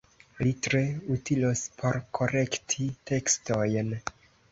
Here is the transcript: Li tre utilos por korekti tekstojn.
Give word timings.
Li 0.45 0.51
tre 0.67 0.79
utilos 1.15 1.61
por 1.81 1.99
korekti 2.19 2.87
tekstojn. 3.11 3.93